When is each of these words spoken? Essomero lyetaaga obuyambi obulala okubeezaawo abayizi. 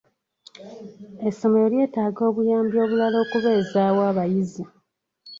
Essomero 1.29 1.65
lyetaaga 1.73 2.21
obuyambi 2.29 2.75
obulala 2.83 3.17
okubeezaawo 3.23 4.01
abayizi. 4.09 4.63